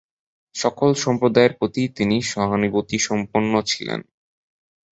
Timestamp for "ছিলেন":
3.61-4.01